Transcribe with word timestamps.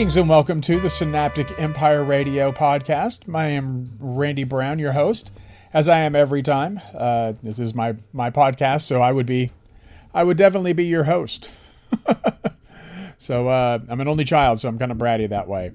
Greetings 0.00 0.16
and 0.16 0.30
welcome 0.30 0.62
to 0.62 0.80
the 0.80 0.88
Synaptic 0.88 1.60
Empire 1.60 2.02
Radio 2.02 2.52
podcast. 2.52 3.34
I 3.34 3.48
am 3.48 3.98
Randy 4.00 4.44
Brown, 4.44 4.78
your 4.78 4.92
host, 4.92 5.30
as 5.74 5.90
I 5.90 5.98
am 5.98 6.16
every 6.16 6.42
time. 6.42 6.80
Uh, 6.94 7.34
this 7.42 7.58
is 7.58 7.74
my 7.74 7.96
my 8.14 8.30
podcast, 8.30 8.86
so 8.86 9.02
I 9.02 9.12
would 9.12 9.26
be, 9.26 9.50
I 10.14 10.24
would 10.24 10.38
definitely 10.38 10.72
be 10.72 10.86
your 10.86 11.04
host. 11.04 11.50
so 13.18 13.48
uh, 13.48 13.80
I'm 13.90 14.00
an 14.00 14.08
only 14.08 14.24
child, 14.24 14.58
so 14.58 14.70
I'm 14.70 14.78
kind 14.78 14.90
of 14.90 14.96
bratty 14.96 15.28
that 15.28 15.46
way. 15.46 15.72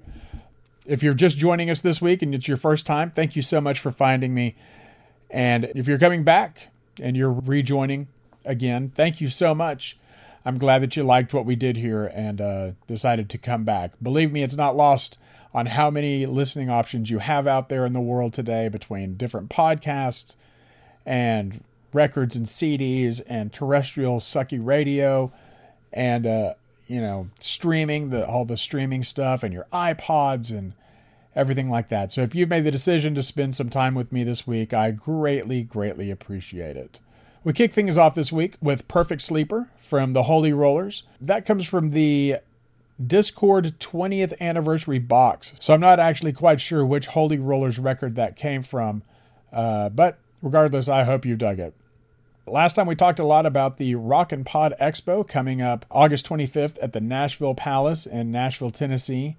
If 0.88 1.04
you're 1.04 1.14
just 1.14 1.38
joining 1.38 1.70
us 1.70 1.82
this 1.82 2.02
week 2.02 2.24
and 2.24 2.34
it's 2.34 2.48
your 2.48 2.58
first 2.58 2.88
time, 2.88 3.12
thank 3.12 3.36
you 3.36 3.44
so 3.44 3.62
much 3.62 3.80
for 3.80 3.92
finding 3.92 4.34
me. 4.34 4.56
And 5.30 5.66
if 5.76 5.88
you're 5.88 6.00
coming 6.00 6.24
back 6.24 6.70
and 7.00 7.16
you're 7.16 7.32
rejoining 7.32 8.08
again, 8.44 8.90
thank 8.90 9.22
you 9.22 9.30
so 9.30 9.54
much. 9.54 10.00
I'm 10.46 10.60
glad 10.60 10.84
that 10.84 10.96
you 10.96 11.04
liked 11.04 11.34
what 11.34 11.46
we 11.46 11.56
did 11.56 11.78
here 11.78 12.06
and 12.06 12.40
uh, 12.40 12.72
decided 12.88 13.30
to 13.32 13.38
come 13.40 13.64
back. 13.64 13.92
Believe 14.02 14.32
me, 14.32 14.44
it's 14.44 14.56
not 14.56 14.76
lost 14.76 15.18
on 15.56 15.66
how 15.66 15.90
many 15.90 16.26
listening 16.26 16.70
options 16.70 17.10
you 17.10 17.20
have 17.20 17.48
out 17.48 17.70
there 17.70 17.86
in 17.86 17.94
the 17.94 18.00
world 18.00 18.34
today 18.34 18.68
between 18.68 19.16
different 19.16 19.50
podcasts 19.50 20.36
and 21.06 21.64
records 21.94 22.36
and 22.36 22.46
CDs 22.46 23.22
and 23.28 23.52
terrestrial 23.52 24.20
sucky 24.20 24.60
radio 24.62 25.32
and 25.94 26.28
uh, 26.28 26.54
you 26.88 27.00
know 27.00 27.30
streaming 27.40 28.10
the 28.10 28.28
all 28.28 28.46
the 28.46 28.58
streaming 28.58 29.04
stuff 29.04 29.44
and 29.44 29.54
your 29.54 29.66
iPods 29.72 30.52
and 30.56 30.74
everything 31.36 31.70
like 31.70 31.90
that. 31.90 32.12
So 32.12 32.22
if 32.22 32.36
you've 32.36 32.50
made 32.50 32.66
the 32.66 32.72
decision 32.72 33.16
to 33.16 33.24
spend 33.24 33.56
some 33.56 33.70
time 33.70 33.96
with 33.96 34.12
me 34.12 34.24
this 34.24 34.46
week, 34.46 34.74
I 34.74 34.92
greatly 34.92 35.64
greatly 35.64 36.12
appreciate 36.12 36.76
it. 36.76 37.00
We 37.46 37.54
kick 37.54 37.74
things 37.74 37.96
off 37.96 38.16
this 38.16 38.32
week 38.32 38.56
with 38.60 38.88
Perfect 38.88 39.22
Sleeper 39.22 39.70
from 39.78 40.14
the 40.14 40.24
Holy 40.24 40.52
Rollers. 40.52 41.04
That 41.22 41.46
comes 41.46 41.68
from 41.68 41.92
the 41.92 42.38
Dischord 43.00 43.74
20th 43.78 44.34
anniversary 44.42 44.98
box. 44.98 45.54
So 45.60 45.76
I'm 45.76 45.80
not 45.80 46.00
actually 46.00 46.34
quite 46.34 46.60
sure 46.60 46.84
which 46.84 47.06
Holy 47.06 47.38
Rollers 47.38 47.78
record 47.78 48.16
that 48.16 48.36
came 48.36 48.64
from, 48.64 49.04
uh, 49.54 49.90
but 49.90 50.18
regardless, 50.42 50.90
I 50.90 51.04
hope 51.04 51.24
you 51.24 51.36
dug 51.36 51.60
it. 51.60 51.76
Last 52.48 52.74
time 52.74 52.88
we 52.88 52.96
talked 52.96 53.20
a 53.20 53.26
lot 53.26 53.46
about 53.46 53.78
the 53.78 53.94
Rock 53.94 54.32
and 54.32 54.44
Pod 54.44 54.74
Expo 54.82 55.28
coming 55.28 55.62
up 55.62 55.86
August 55.92 56.28
25th 56.28 56.80
at 56.82 56.94
the 56.94 57.02
Nashville 57.02 57.54
Palace 57.54 58.08
in 58.08 58.32
Nashville, 58.32 58.72
Tennessee. 58.72 59.38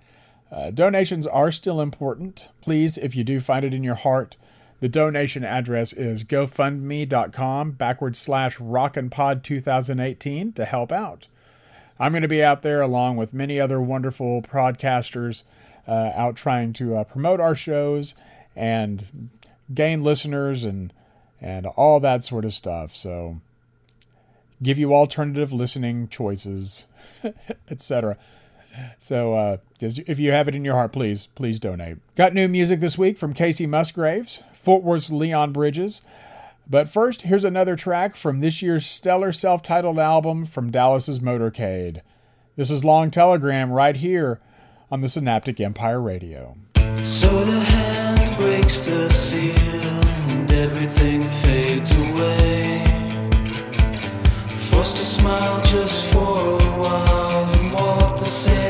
Uh, 0.53 0.71
donations 0.71 1.27
are 1.27 1.51
still 1.51 1.81
important. 1.81 2.51
Please, 2.61 2.99
if 2.99 3.17
you 3.17 3.25
do 3.25 3.41
find 3.41 3.65
it 3.65 3.75
in 3.75 3.83
your 3.83 3.97
heart, 3.97 4.37
the 4.81 4.89
donation 4.89 5.45
address 5.45 5.93
is 5.93 6.25
gofundme.com 6.25 7.73
backward 7.73 8.17
slash 8.17 8.59
rockandpod 8.59 9.43
2018 9.43 10.53
to 10.53 10.65
help 10.65 10.93
out. 10.93 11.29
I'm 11.99 12.13
going 12.13 12.23
to 12.23 12.29
be 12.29 12.43
out 12.43 12.63
there 12.63 12.83
along 12.83 13.17
with 13.17 13.33
many 13.33 13.59
other 13.59 13.81
wonderful 13.81 14.43
broadcasters 14.43 15.45
uh, 15.89 16.13
out 16.15 16.37
trying 16.37 16.73
to 16.75 16.97
uh, 16.97 17.05
promote 17.05 17.41
our 17.41 17.55
shows 17.55 18.15
and 18.55 19.31
gain 19.73 20.03
listeners 20.03 20.65
and 20.65 20.93
and 21.41 21.67
all 21.67 22.01
that 22.01 22.25
sort 22.25 22.45
of 22.45 22.53
stuff. 22.53 22.95
So 22.95 23.41
give 24.63 24.79
you 24.79 24.95
alternative 24.95 25.53
listening 25.53 26.09
choices, 26.09 26.87
etc. 27.71 28.17
So 28.99 29.35
uh, 29.35 29.57
if 29.81 30.19
you 30.19 30.33
have 30.33 30.49
it 30.49 30.55
in 30.55 30.65
your 30.65 30.75
heart, 30.75 30.93
please, 30.93 31.29
please 31.35 31.61
donate. 31.61 31.99
Got 32.17 32.35
new 32.35 32.49
music 32.49 32.81
this 32.81 32.99
week 32.99 33.19
from 33.19 33.35
Kacey 33.35 33.69
Musgraves, 33.69 34.43
Fort 34.53 34.83
Worth's 34.83 35.11
Leon 35.11 35.53
Bridges. 35.53 36.03
But 36.69 36.89
first, 36.89 37.23
here's 37.23 37.45
another 37.45 37.77
track 37.77 38.17
from 38.17 38.41
this 38.41 38.61
year's 38.61 38.85
stellar 38.85 39.33
self 39.33 39.63
titled 39.63 39.99
album 39.99 40.45
from 40.45 40.71
Dallas's 40.71 41.21
Motorcade. 41.21 42.01
This 42.57 42.71
is 42.71 42.85
Long 42.85 43.11
Telegram 43.11 43.71
right 43.71 43.97
here 43.97 44.41
on 44.91 45.01
the 45.01 45.09
Synaptic 45.09 45.61
Empire 45.61 46.01
Radio. 46.01 46.57
So 47.03 47.45
the 47.45 47.61
hand 47.61 48.37
breaks 48.37 48.85
the 48.87 49.09
seal 49.11 49.55
and 50.29 50.53
everything 50.53 51.29
fades 51.29 51.95
away. 51.95 52.83
Forced 54.71 54.97
to 54.97 55.05
smile 55.05 55.63
just 55.63 56.13
for 56.13 56.59
a 56.61 56.79
while 56.79 57.45
and 57.59 57.73
walk 57.73 58.19
the 58.19 58.25
same 58.25 58.66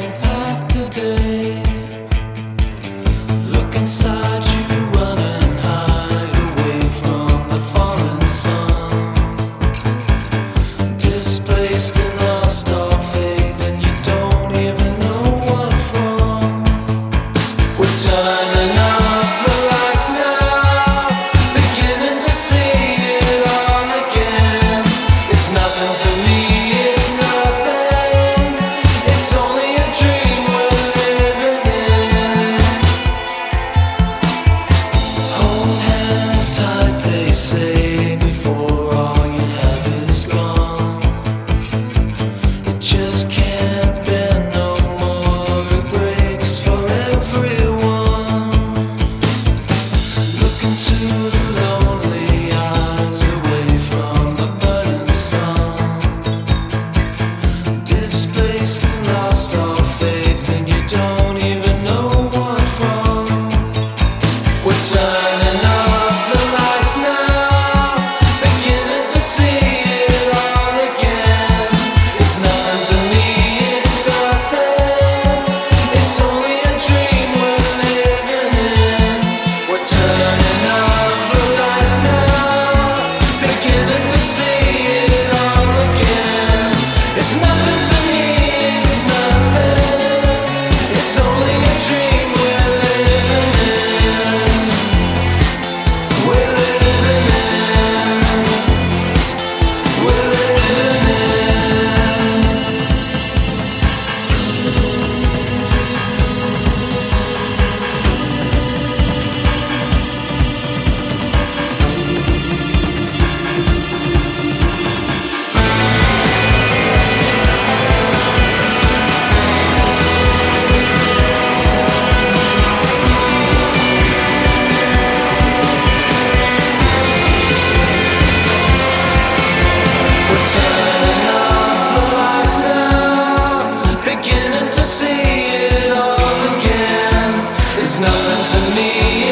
It's 137.88 138.00
nothing 138.00 138.60
to 138.60 138.74
me, 138.74 138.88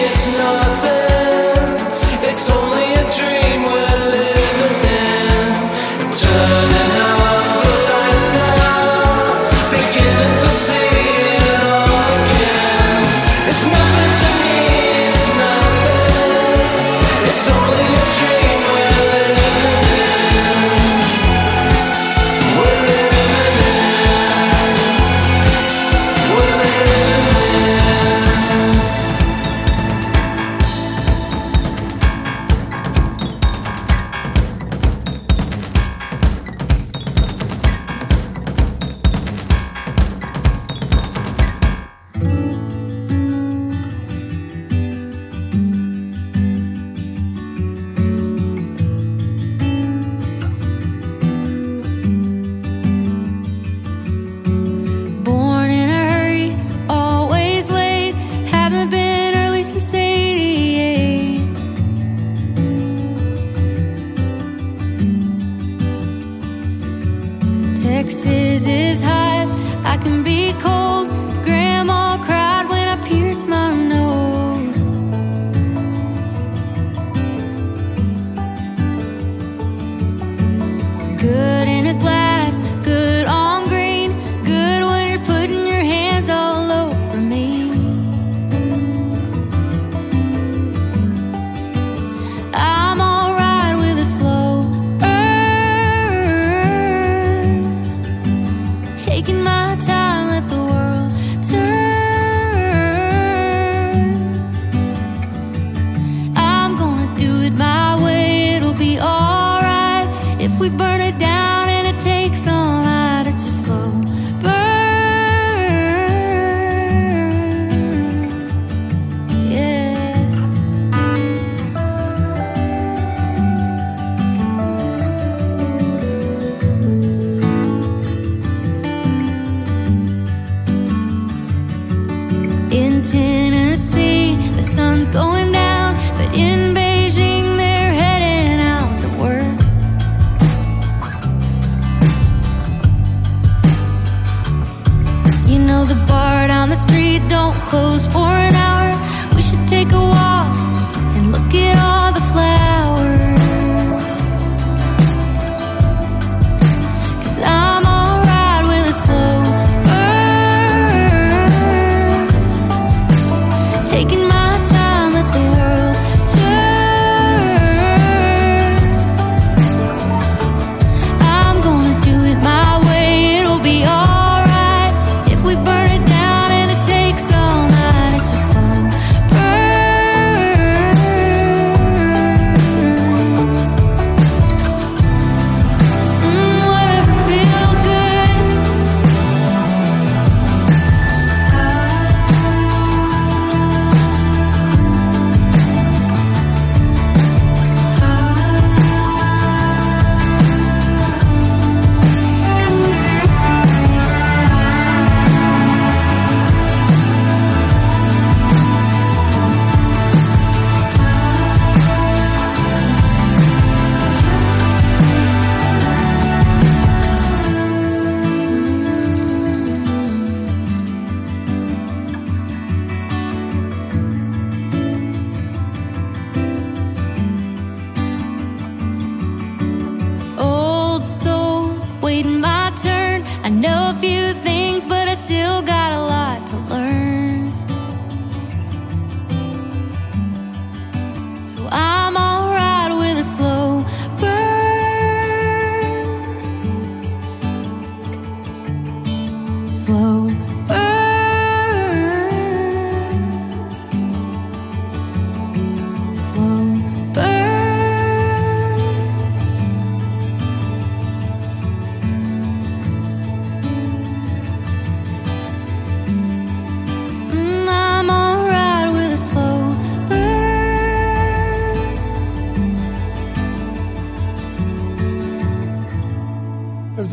it's 0.07 0.31
nothing. 0.31 0.74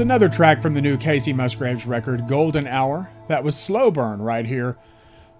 Another 0.02 0.30
track 0.30 0.64
from 0.64 0.74
the 0.74 0.82
new 0.82 0.98
Kacey 0.98 1.32
Musgraves 1.32 1.86
record, 1.86 2.28
Golden 2.28 2.66
Hour. 2.66 3.12
That 3.28 3.44
was 3.44 3.56
Slow 3.56 3.92
Burn 3.92 4.20
right 4.20 4.48
here 4.48 4.76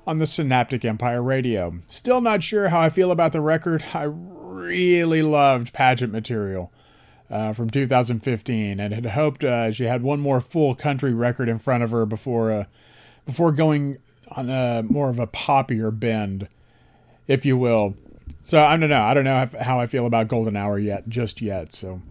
on 0.06 0.20
the 0.20 0.28
Synaptic 0.28 0.86
Empire 0.86 1.24
Radio. 1.24 1.80
Still 1.88 2.22
not 2.22 2.44
sure 2.44 2.70
how 2.70 2.80
I 2.80 2.90
feel 2.90 3.10
about 3.10 3.32
the 3.32 3.42
record. 3.42 3.84
I 3.96 4.04
really 4.04 5.24
loved 5.24 5.74
Pageant 5.74 6.14
Material 6.14 6.72
uh, 7.28 7.54
from 7.54 7.72
2015 7.72 8.80
and 8.80 8.94
had 8.94 9.08
hoped 9.08 9.44
uh, 9.44 9.72
she 9.72 9.86
had 9.86 10.04
one 10.04 10.20
more 10.20 10.40
full 10.40 10.76
country 10.76 11.12
record 11.12 11.50
in 11.50 11.58
front 11.58 11.84
of 11.84 11.90
her 11.90 12.06
before 12.06 12.52
uh, 12.52 12.66
before 13.26 13.52
going 13.52 13.98
on 14.38 14.52
a 14.52 14.84
more 14.88 15.10
of 15.10 15.18
a 15.18 15.26
poppier 15.26 15.90
bend, 15.92 16.48
if 17.28 17.48
you 17.48 17.58
will. 17.58 17.96
So 18.44 18.64
I 18.64 18.78
don't 18.78 18.92
know. 18.92 19.02
I 19.02 19.16
don't 19.16 19.26
know 19.26 19.50
how 19.60 19.80
I 19.80 19.88
feel 19.88 20.06
about 20.06 20.28
Golden 20.28 20.56
Hour 20.56 20.78
yet, 20.78 21.10
just 21.10 21.42
yet. 21.42 21.74
So 21.74 22.04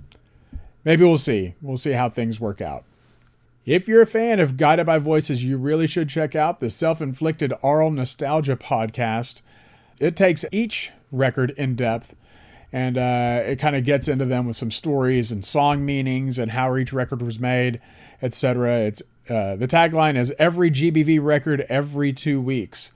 maybe 0.84 1.04
we'll 1.04 1.18
see. 1.18 1.54
We'll 1.60 1.76
see 1.76 1.92
how 1.92 2.08
things 2.08 2.40
work 2.40 2.60
out. 2.60 2.84
If 3.66 3.86
you're 3.86 4.02
a 4.02 4.06
fan 4.06 4.40
of 4.40 4.56
Guided 4.56 4.86
by 4.86 4.98
Voices, 4.98 5.44
you 5.44 5.56
really 5.56 5.86
should 5.86 6.08
check 6.08 6.34
out 6.34 6.60
the 6.60 6.70
Self 6.70 7.00
Inflicted 7.00 7.52
Aural 7.62 7.90
Nostalgia 7.90 8.56
podcast. 8.56 9.42
It 9.98 10.16
takes 10.16 10.44
each 10.50 10.90
record 11.12 11.50
in 11.56 11.76
depth 11.76 12.14
and 12.72 12.96
uh, 12.96 13.42
it 13.44 13.56
kind 13.56 13.74
of 13.74 13.84
gets 13.84 14.08
into 14.08 14.24
them 14.24 14.46
with 14.46 14.56
some 14.56 14.70
stories 14.70 15.32
and 15.32 15.44
song 15.44 15.84
meanings 15.84 16.38
and 16.38 16.52
how 16.52 16.76
each 16.76 16.92
record 16.92 17.20
was 17.20 17.38
made, 17.38 17.80
etc. 18.22 18.80
It's 18.80 19.02
uh, 19.28 19.56
the 19.56 19.68
tagline 19.68 20.16
is 20.16 20.32
every 20.38 20.70
GBV 20.70 21.22
record 21.22 21.66
every 21.68 22.12
two 22.12 22.40
weeks. 22.40 22.92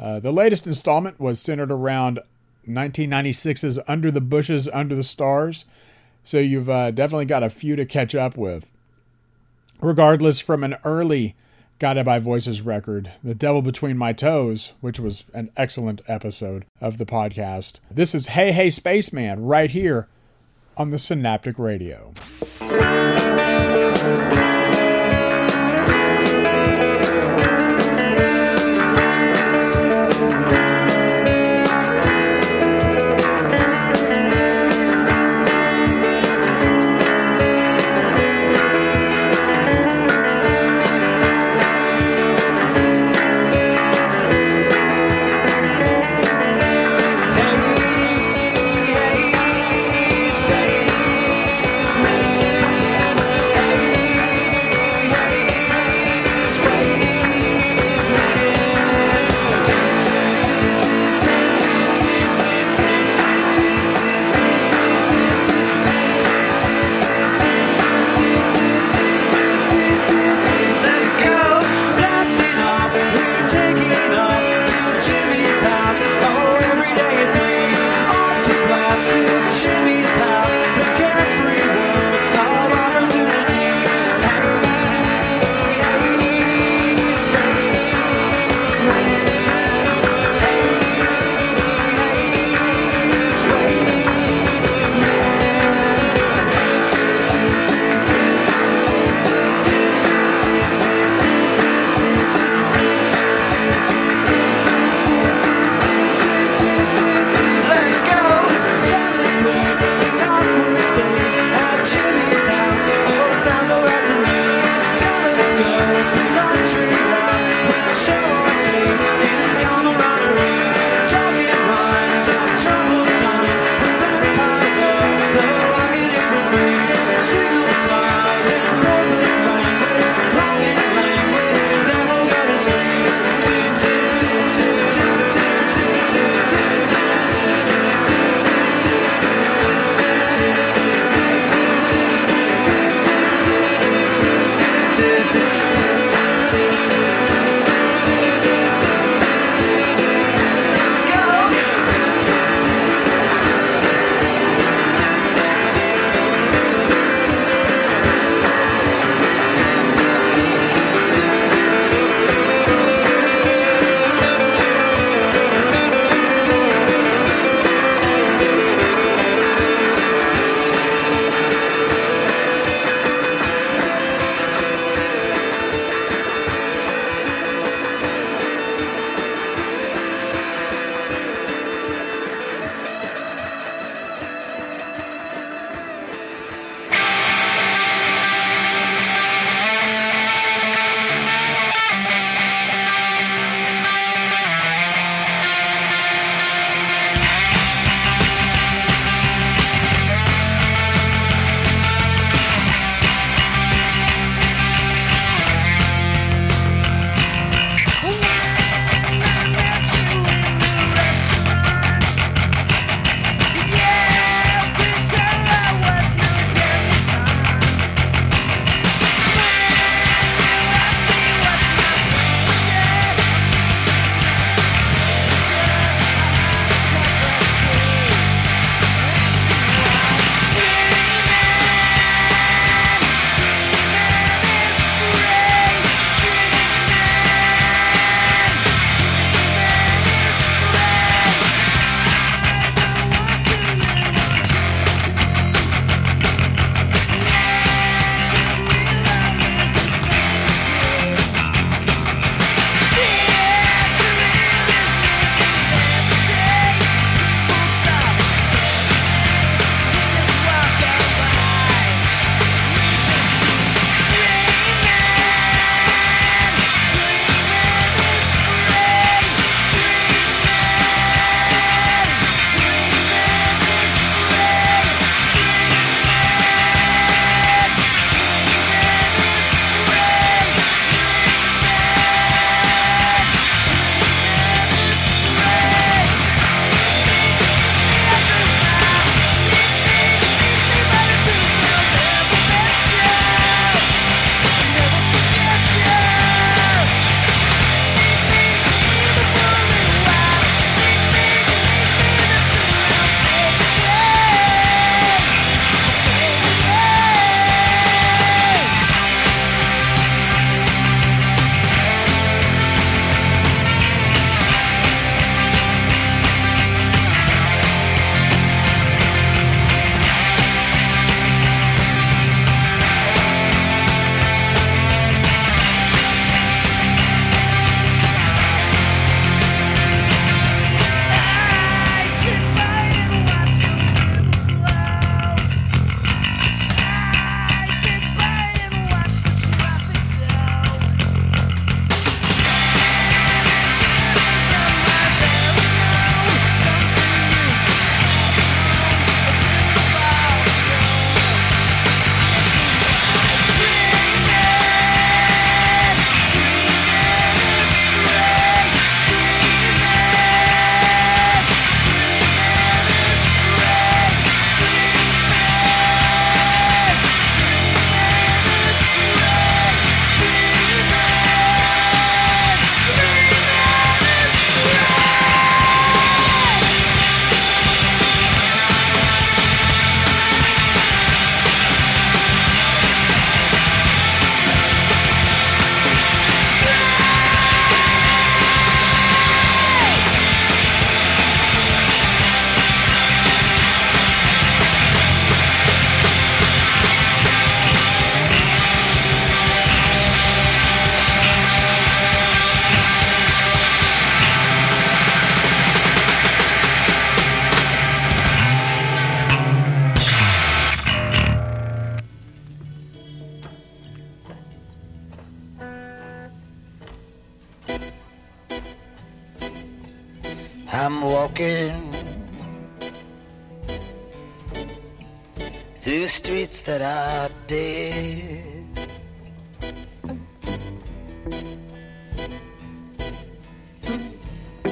Uh, 0.00 0.20
the 0.20 0.32
latest 0.32 0.66
installment 0.66 1.18
was 1.18 1.40
centered 1.40 1.70
around 1.70 2.20
1996's 2.68 3.78
Under 3.88 4.10
the 4.10 4.20
Bushes, 4.20 4.68
Under 4.68 4.94
the 4.94 5.02
Stars, 5.02 5.64
so 6.28 6.36
you've 6.36 6.68
uh, 6.68 6.90
definitely 6.90 7.24
got 7.24 7.42
a 7.42 7.48
few 7.48 7.74
to 7.74 7.86
catch 7.86 8.14
up 8.14 8.36
with. 8.36 8.70
Regardless, 9.80 10.40
from 10.40 10.62
an 10.62 10.76
early 10.84 11.34
Guided 11.78 12.04
by 12.04 12.18
Voices 12.18 12.60
record, 12.60 13.12
The 13.24 13.34
Devil 13.34 13.62
Between 13.62 13.96
My 13.96 14.12
Toes, 14.12 14.74
which 14.82 15.00
was 15.00 15.24
an 15.32 15.50
excellent 15.56 16.02
episode 16.06 16.66
of 16.82 16.98
the 16.98 17.06
podcast. 17.06 17.76
This 17.90 18.14
is 18.14 18.26
Hey 18.26 18.52
Hey 18.52 18.68
Spaceman 18.68 19.42
right 19.42 19.70
here 19.70 20.06
on 20.76 20.90
the 20.90 20.98
Synaptic 20.98 21.58
Radio. 21.58 22.12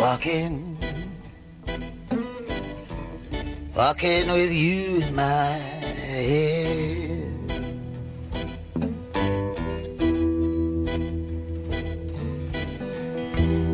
Walking, 0.09 0.79
walking 3.75 4.29
with 4.29 4.55
you 4.55 5.03
in 5.03 5.17
my 5.17 5.51
head. 6.07 7.51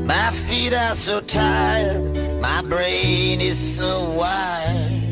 My 0.07 0.31
feet 0.31 0.73
are 0.73 0.95
so 0.95 1.21
tired, 1.21 2.41
my 2.41 2.63
brain 2.63 3.43
is 3.43 3.59
so 3.59 4.03
wired. 4.13 5.03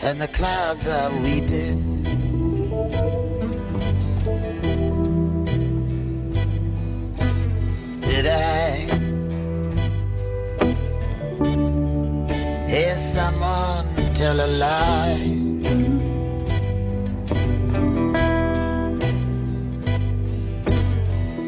And 0.00 0.22
the 0.22 0.28
clouds 0.28 0.86
are 0.86 1.10
weeping. 1.10 1.93
Did 8.24 8.32
I 8.32 8.86
hear 12.66 12.96
someone 12.96 14.14
tell 14.14 14.40
a 14.40 14.46
lie? 14.46 15.18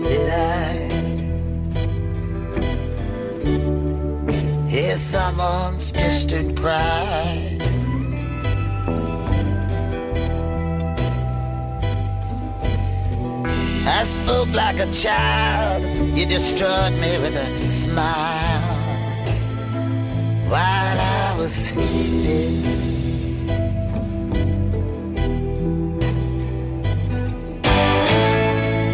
Did 0.02 0.28
I 0.28 0.76
hear 4.68 4.96
someone's 4.98 5.92
distant 5.92 6.58
cry? 6.58 7.58
I 13.88 14.04
spoke 14.04 14.52
like 14.52 14.78
a 14.80 14.92
child, 14.92 15.95
you 16.16 16.24
destroyed 16.24 16.94
me 16.94 17.18
with 17.18 17.36
a 17.36 17.68
smile 17.68 18.76
while 20.48 20.98
I 20.98 21.34
was 21.36 21.52
sleeping. 21.52 22.64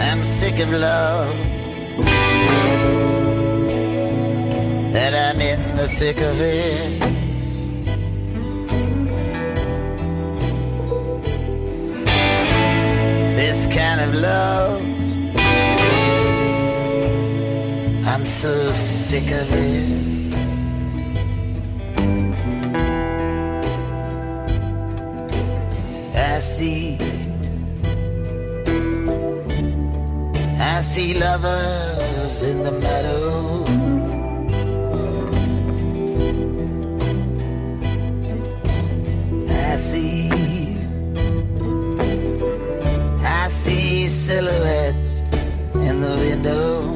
I'm 0.00 0.24
sick 0.24 0.58
of 0.58 0.70
love. 0.70 1.32
And 5.04 5.14
I'm 5.14 5.40
in 5.40 5.76
the 5.76 5.86
thick 5.98 6.18
of 6.18 6.40
it. 6.40 6.98
This 13.36 13.68
kind 13.68 14.00
of 14.00 14.12
love. 14.12 14.91
I'm 18.22 18.28
so 18.28 18.72
sick 18.72 19.32
of 19.32 19.48
it. 19.50 20.34
I 26.14 26.38
see 26.38 26.98
I 30.60 30.82
see 30.82 31.18
lovers 31.18 32.44
in 32.44 32.62
the 32.62 32.70
meadow. 32.70 33.64
I 39.50 39.76
see, 39.78 40.30
I 43.20 43.48
see 43.48 44.06
silhouettes 44.06 45.22
in 45.74 46.00
the 46.00 46.16
window. 46.20 46.91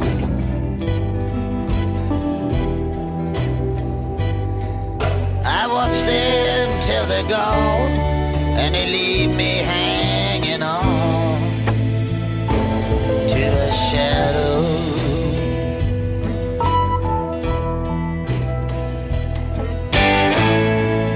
I 5.67 5.69
watch 5.69 6.03
them 6.03 6.81
till 6.81 7.07
they're 7.07 7.29
gone, 7.29 7.91
and 8.57 8.73
they 8.73 8.87
leave 8.87 9.35
me 9.35 9.57
hanging 9.75 10.63
on 10.63 11.41
to 13.27 13.43
a 13.67 13.71
shadow. 13.73 14.63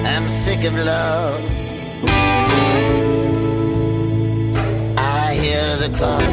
I'm 0.04 0.28
sick 0.28 0.64
of 0.64 0.74
love. 0.74 1.40
I 4.98 5.38
hear 5.40 5.76
the 5.76 5.96
clock 5.96 6.29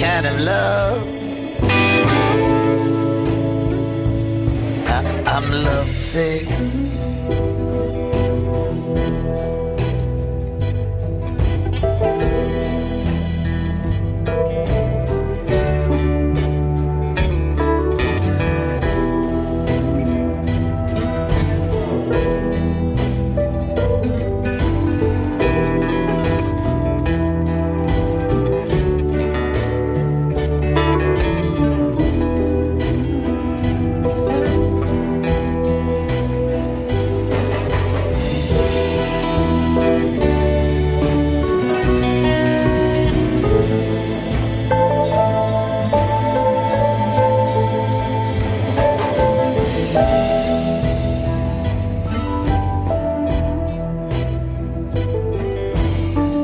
kind 0.00 0.26
of 0.26 0.40
love. 0.40 1.06
I, 4.88 5.22
I'm 5.26 5.52
lovesick. 5.52 6.79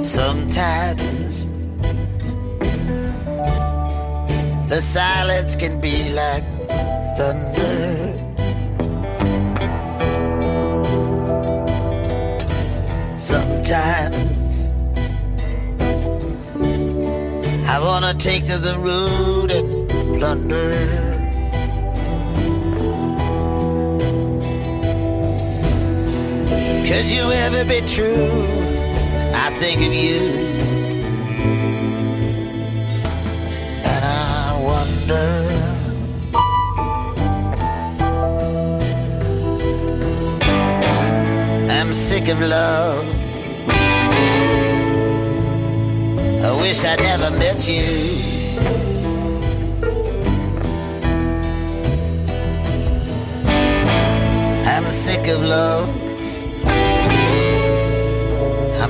Sometimes 0.07 1.49
the 4.69 4.81
silence 4.81 5.57
can 5.57 5.81
be 5.81 6.11
like 6.11 6.45
thunder. 7.19 8.15
Sometimes 13.19 14.71
I 17.69 17.81
wanna 17.81 18.15
take 18.15 18.47
to 18.47 18.59
the 18.59 18.77
road 18.79 19.51
and 19.51 19.89
plunder. 20.19 20.71
Could 26.87 27.07
you 27.11 27.33
ever 27.33 27.65
be 27.65 27.81
true? 27.81 28.66
I 29.47 29.51
think 29.61 29.81
of 29.87 29.95
you. 29.95 30.21
And 33.85 34.05
I 34.05 34.59
wonder. 34.61 35.29
I'm 41.71 41.95
sick 41.95 42.29
of 42.29 42.41
love. 42.41 43.07
I 46.43 46.51
wish 46.61 46.85
I 46.85 46.97
never 46.97 47.31
met 47.31 47.69
you. 47.69 47.87
I'm 54.67 54.91
sick 54.91 55.29
of 55.29 55.41
love. 55.45 55.96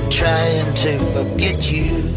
Trying 0.09 0.73
to 0.75 0.97
forget 1.13 1.71
you. 1.71 2.13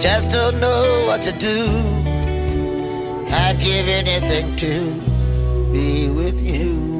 Just 0.00 0.30
don't 0.30 0.60
know 0.60 1.04
what 1.06 1.22
to 1.22 1.32
do. 1.32 1.66
I'd 3.30 3.58
give 3.60 3.88
anything 3.88 4.54
to 4.56 4.92
be 5.72 6.08
with 6.08 6.40
you. 6.40 6.94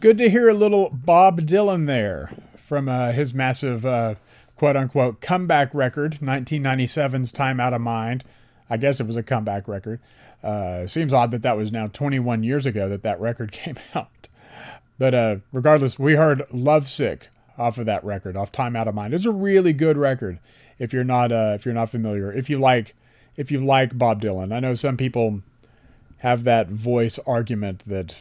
Good 0.00 0.18
to 0.18 0.28
hear 0.28 0.48
a 0.48 0.54
little 0.54 0.90
Bob 0.90 1.42
Dylan 1.42 1.86
there 1.86 2.32
from 2.56 2.88
uh, 2.88 3.12
his 3.12 3.32
massive 3.32 3.86
uh, 3.86 4.16
quote 4.62 4.76
unquote 4.76 5.20
comeback 5.20 5.74
record, 5.74 6.18
1997's 6.22 7.32
Time 7.32 7.58
Out 7.58 7.74
of 7.74 7.80
Mind. 7.80 8.22
I 8.70 8.76
guess 8.76 9.00
it 9.00 9.08
was 9.08 9.16
a 9.16 9.22
comeback 9.24 9.66
record. 9.66 9.98
Uh, 10.40 10.86
seems 10.86 11.12
odd 11.12 11.32
that 11.32 11.42
that 11.42 11.56
was 11.56 11.72
now 11.72 11.88
21 11.88 12.44
years 12.44 12.64
ago 12.64 12.88
that 12.88 13.02
that 13.02 13.20
record 13.20 13.50
came 13.52 13.74
out. 13.92 14.28
But 15.00 15.14
uh, 15.14 15.36
regardless, 15.50 15.98
we 15.98 16.14
heard 16.14 16.44
Lovesick 16.52 17.26
off 17.58 17.76
of 17.76 17.86
that 17.86 18.04
record, 18.04 18.36
off 18.36 18.52
Time 18.52 18.76
Out 18.76 18.86
of 18.86 18.94
Mind. 18.94 19.14
It's 19.14 19.26
a 19.26 19.32
really 19.32 19.72
good 19.72 19.96
record 19.96 20.38
if 20.78 20.92
you're 20.92 21.02
not 21.02 21.32
uh, 21.32 21.54
if 21.56 21.64
you're 21.64 21.74
not 21.74 21.90
familiar. 21.90 22.32
If 22.32 22.48
you 22.48 22.60
like 22.60 22.94
if 23.36 23.50
you 23.50 23.64
like 23.64 23.98
Bob 23.98 24.22
Dylan. 24.22 24.54
I 24.54 24.60
know 24.60 24.74
some 24.74 24.96
people 24.96 25.40
have 26.18 26.44
that 26.44 26.68
voice 26.68 27.18
argument 27.26 27.82
that 27.88 28.14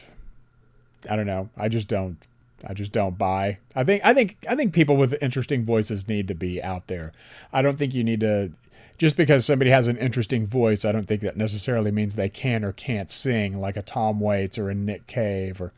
I 1.07 1.15
don't 1.15 1.27
know. 1.27 1.51
I 1.55 1.69
just 1.69 1.87
don't. 1.87 2.17
I 2.65 2.73
just 2.73 2.91
don't 2.91 3.17
buy. 3.17 3.57
I 3.75 3.83
think. 3.83 4.03
I 4.05 4.13
think. 4.13 4.37
I 4.49 4.55
think 4.55 4.73
people 4.73 4.97
with 4.97 5.15
interesting 5.21 5.65
voices 5.65 6.07
need 6.07 6.27
to 6.27 6.35
be 6.35 6.61
out 6.61 6.87
there. 6.87 7.11
I 7.51 7.61
don't 7.61 7.77
think 7.77 7.93
you 7.93 8.03
need 8.03 8.21
to. 8.21 8.51
Just 8.97 9.17
because 9.17 9.45
somebody 9.45 9.71
has 9.71 9.87
an 9.87 9.97
interesting 9.97 10.45
voice, 10.45 10.85
I 10.85 10.91
don't 10.91 11.07
think 11.07 11.21
that 11.21 11.35
necessarily 11.35 11.89
means 11.89 12.15
they 12.15 12.29
can 12.29 12.63
or 12.63 12.71
can't 12.71 13.09
sing 13.09 13.59
like 13.59 13.75
a 13.75 13.81
Tom 13.81 14.19
Waits 14.19 14.59
or 14.59 14.69
a 14.69 14.75
Nick 14.75 15.07
Cave 15.07 15.59
or 15.59 15.73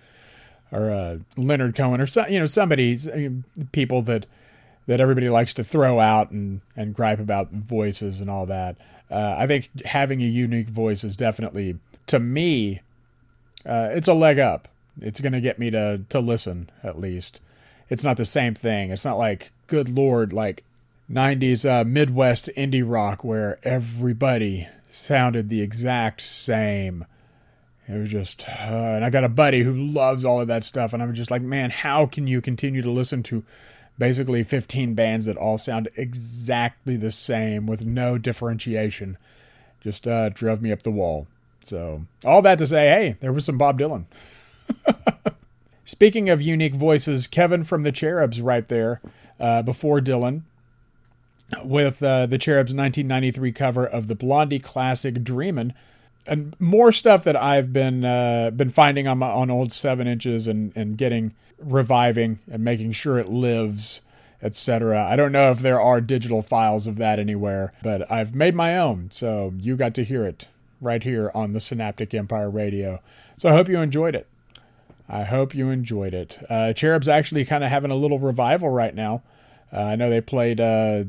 or 0.74 0.90
a 0.90 1.20
Leonard 1.38 1.76
Cohen 1.76 2.02
or 2.02 2.08
some, 2.08 2.30
you 2.30 2.40
know 2.40 2.48
somebody 2.48 2.98
I 3.12 3.16
mean, 3.16 3.46
people 3.72 4.02
that 4.04 4.26
that 4.88 5.00
everybody 5.00 5.30
likes 5.30 5.54
to 5.54 5.64
throw 5.64 6.00
out 6.00 6.32
and 6.32 6.62
and 6.76 6.94
gripe 6.94 7.20
about 7.20 7.52
voices 7.52 8.20
and 8.20 8.30
all 8.30 8.46
that. 8.48 8.76
Uh, 9.10 9.36
I 9.38 9.48
think 9.48 9.70
having 9.86 10.22
a 10.22 10.26
unique 10.26 10.70
voice 10.70 11.04
is 11.04 11.16
definitely 11.16 11.78
to 12.08 12.20
me 12.20 12.82
uh, 13.66 13.90
it's 13.92 14.08
a 14.08 14.14
leg 14.14 14.40
up. 14.40 14.68
It's 15.02 15.20
going 15.20 15.34
to 15.34 15.42
get 15.42 15.60
me 15.60 15.72
to 15.72 16.02
to 16.10 16.20
listen 16.20 16.70
at 16.84 17.00
least. 17.00 17.40
It's 17.90 18.04
not 18.04 18.18
the 18.18 18.26
same 18.26 18.56
thing. 18.56 18.92
It's 18.92 19.06
not 19.06 19.18
like 19.18 19.52
good 19.68 19.90
lord 19.90 20.34
like 20.34 20.64
90s 21.12 21.70
uh, 21.70 21.84
Midwest 21.84 22.50
indie 22.56 22.84
rock 22.86 23.24
where 23.24 23.60
everybody 23.64 24.68
sounded 24.90 25.50
the 25.50 25.62
exact 25.62 26.22
same. 26.22 27.06
It 27.88 27.98
was 27.98 28.10
just, 28.10 28.48
uh, 28.48 28.94
and 28.96 29.04
I 29.04 29.10
got 29.10 29.26
a 29.26 29.30
buddy 29.30 29.64
who 29.64 29.74
loves 29.74 30.24
all 30.24 30.40
of 30.40 30.48
that 30.48 30.64
stuff, 30.64 30.94
and 30.94 31.04
I'm 31.04 31.14
just 31.14 31.32
like, 31.32 31.42
man, 31.42 31.70
how 31.70 32.06
can 32.06 32.28
you 32.28 32.40
continue 32.40 32.82
to 32.82 32.90
listen 32.90 33.24
to 33.24 33.44
basically 33.98 34.44
15 34.44 34.94
bands 34.94 35.26
that 35.26 35.36
all 35.36 35.58
sound 35.58 35.90
exactly 35.98 36.96
the 36.96 37.12
same 37.12 37.66
with 37.66 37.86
no 37.86 38.18
differentiation? 38.18 39.18
Just 39.82 40.08
uh, 40.08 40.30
drove 40.30 40.62
me 40.62 40.72
up 40.72 40.84
the 40.84 40.92
wall. 40.92 41.28
So, 41.66 42.06
all 42.24 42.42
that 42.42 42.58
to 42.60 42.68
say, 42.68 42.88
hey, 42.88 43.18
there 43.20 43.34
was 43.34 43.44
some 43.44 43.58
Bob 43.58 43.78
Dylan. 43.78 44.06
Speaking 45.86 46.30
of 46.30 46.42
unique 46.42 46.76
voices, 46.76 47.28
Kevin 47.28 47.64
from 47.64 47.84
the 47.84 47.92
Cherubs 47.92 48.42
right 48.42 48.66
there 48.68 49.02
uh, 49.40 49.62
before 49.62 50.00
Dylan 50.00 50.44
with 51.64 52.02
uh, 52.02 52.26
the 52.26 52.38
Cherubs 52.38 52.74
1993 52.74 53.52
cover 53.52 53.86
of 53.86 54.08
the 54.08 54.16
Blondie 54.16 54.60
classic 54.60 55.24
Dreamin'. 55.24 55.74
And 56.26 56.56
more 56.60 56.92
stuff 56.92 57.26
that 57.26 57.36
I've 57.36 57.74
been 57.74 58.06
uh, 58.06 58.52
been 58.52 58.70
finding 58.70 59.08
on 59.08 59.18
my 59.18 59.30
on 59.30 59.52
old 59.52 59.74
seven 59.74 60.08
inches 60.08 60.48
and, 60.48 60.72
and 60.76 60.98
getting 60.98 61.34
reviving 61.60 62.40
and 62.50 62.64
making 62.64 62.94
sure 62.94 63.20
it 63.20 63.28
lives, 63.28 64.02
etc. 64.42 65.06
I 65.06 65.18
don't 65.18 65.34
know 65.34 65.52
if 65.52 65.60
there 65.60 65.82
are 65.82 66.00
digital 66.00 66.42
files 66.42 66.88
of 66.88 66.96
that 66.98 67.20
anywhere, 67.20 67.74
but 67.84 68.10
I've 68.10 68.34
made 68.34 68.56
my 68.56 68.78
own, 68.78 69.10
so 69.12 69.54
you 69.60 69.76
got 69.76 69.94
to 69.96 70.04
hear 70.06 70.26
it 70.26 70.48
right 70.80 71.04
here 71.04 71.30
on 71.36 71.52
the 71.52 71.60
Synaptic 71.60 72.14
Empire 72.14 72.50
Radio. 72.50 73.02
So 73.38 73.50
I 73.50 73.54
hope 73.54 73.68
you 73.68 73.80
enjoyed 73.80 74.16
it. 74.16 74.28
I 75.14 75.26
hope 75.26 75.54
you 75.54 75.70
enjoyed 75.70 76.16
it. 76.16 76.40
Uh, 76.50 76.74
Cherubs 76.74 77.08
actually 77.08 77.46
kind 77.46 77.64
of 77.64 77.70
having 77.70 77.92
a 77.92 77.96
little 77.96 78.18
revival 78.18 78.70
right 78.70 78.96
now. 78.96 79.22
Uh, 79.72 79.82
I 79.82 79.96
know 79.96 80.10
they 80.10 80.22
played 80.22 80.60
uh, 80.60 81.04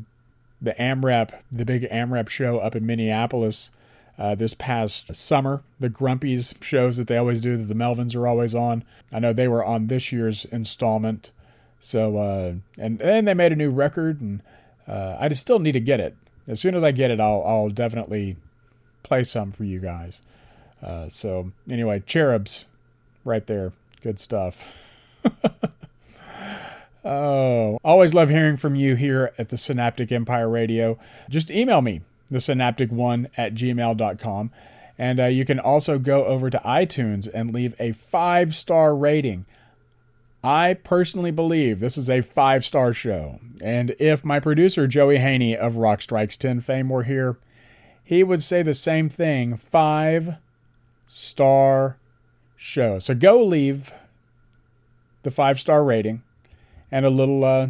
the 0.60 0.74
AmRep, 0.78 1.30
the 1.50 1.64
big 1.64 1.88
AmRep 1.88 2.28
show 2.28 2.58
up 2.58 2.76
in 2.76 2.84
Minneapolis 2.84 3.70
uh, 4.18 4.34
this 4.34 4.52
past 4.52 5.16
summer. 5.16 5.62
The 5.80 5.88
Grumpies 5.88 6.62
shows 6.62 6.98
that 6.98 7.06
they 7.06 7.16
always 7.16 7.40
do, 7.40 7.56
that 7.56 7.64
the 7.64 7.74
Melvins 7.74 8.14
are 8.14 8.26
always 8.26 8.54
on. 8.54 8.84
I 9.10 9.20
know 9.20 9.32
they 9.32 9.48
were 9.48 9.64
on 9.64 9.86
this 9.86 10.12
year's 10.12 10.44
installment. 10.46 11.30
So, 11.80 12.18
uh, 12.18 12.54
and 12.76 13.00
and 13.00 13.26
they 13.26 13.34
made 13.34 13.52
a 13.52 13.56
new 13.56 13.70
record, 13.70 14.20
and 14.20 14.42
uh, 14.86 15.16
I 15.18 15.30
just 15.30 15.40
still 15.40 15.60
need 15.60 15.72
to 15.72 15.80
get 15.80 16.00
it. 16.00 16.14
As 16.46 16.60
soon 16.60 16.74
as 16.74 16.82
I 16.82 16.92
get 16.92 17.10
it, 17.10 17.20
I'll 17.20 17.42
I'll 17.46 17.70
definitely 17.70 18.36
play 19.02 19.24
some 19.24 19.50
for 19.50 19.64
you 19.64 19.80
guys. 19.80 20.20
Uh, 20.82 21.08
so 21.08 21.52
anyway, 21.70 22.02
Cherubs, 22.06 22.66
right 23.24 23.46
there, 23.46 23.72
good 24.04 24.20
stuff. 24.20 24.92
Oh, 27.06 27.78
always 27.84 28.14
love 28.14 28.30
hearing 28.30 28.56
from 28.56 28.74
you 28.74 28.94
here 28.94 29.34
at 29.36 29.50
the 29.50 29.58
Synaptic 29.58 30.10
Empire 30.10 30.48
Radio. 30.48 30.98
Just 31.28 31.50
email 31.50 31.82
me, 31.82 32.00
the 32.28 32.38
synaptic1 32.38 33.28
at 33.36 33.54
gmail.com. 33.54 34.50
And 34.96 35.20
uh, 35.20 35.26
you 35.26 35.44
can 35.44 35.60
also 35.60 35.98
go 35.98 36.24
over 36.24 36.48
to 36.48 36.58
iTunes 36.64 37.28
and 37.32 37.52
leave 37.52 37.74
a 37.78 37.92
five 37.92 38.54
star 38.54 38.96
rating. 38.96 39.44
I 40.42 40.74
personally 40.74 41.30
believe 41.30 41.78
this 41.78 41.98
is 41.98 42.08
a 42.08 42.22
five 42.22 42.64
star 42.64 42.94
show. 42.94 43.38
And 43.60 43.94
if 43.98 44.24
my 44.24 44.40
producer, 44.40 44.86
Joey 44.86 45.18
Haney 45.18 45.54
of 45.54 45.76
Rock 45.76 46.00
Strikes 46.00 46.38
10 46.38 46.62
fame, 46.62 46.88
were 46.88 47.02
here, 47.02 47.36
he 48.02 48.24
would 48.24 48.40
say 48.40 48.62
the 48.62 48.72
same 48.72 49.10
thing 49.10 49.58
five 49.58 50.36
star 51.06 51.98
show. 52.64 52.98
So 52.98 53.14
go 53.14 53.42
leave 53.44 53.92
the 55.22 55.30
five 55.30 55.60
star 55.60 55.84
rating 55.84 56.22
and 56.90 57.04
a 57.04 57.10
little 57.10 57.44
uh, 57.44 57.68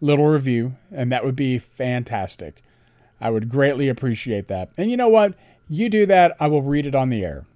little 0.00 0.26
review, 0.26 0.76
and 0.90 1.10
that 1.10 1.24
would 1.24 1.36
be 1.36 1.58
fantastic. 1.58 2.62
I 3.20 3.30
would 3.30 3.48
greatly 3.48 3.88
appreciate 3.88 4.48
that. 4.48 4.70
And 4.76 4.90
you 4.90 4.96
know 4.96 5.08
what? 5.08 5.34
You 5.68 5.88
do 5.88 6.06
that, 6.06 6.36
I 6.38 6.48
will 6.48 6.62
read 6.62 6.86
it 6.86 6.94
on 6.94 7.08
the 7.08 7.24
air, 7.24 7.46